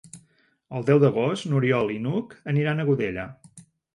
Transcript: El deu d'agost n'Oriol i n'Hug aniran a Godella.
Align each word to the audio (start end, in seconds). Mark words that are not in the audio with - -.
El 0.79 0.85
deu 0.87 1.01
d'agost 1.03 1.47
n'Oriol 1.51 1.93
i 1.97 1.99
n'Hug 2.05 2.35
aniran 2.55 2.81
a 2.85 2.89
Godella. 2.91 3.27